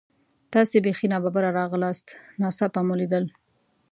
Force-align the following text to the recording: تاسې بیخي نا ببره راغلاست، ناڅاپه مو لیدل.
تاسې 0.53 0.77
بیخي 0.85 1.07
نا 1.13 1.17
ببره 1.23 1.49
راغلاست، 1.59 2.07
ناڅاپه 2.41 2.81
مو 2.87 2.93
لیدل. 2.99 3.25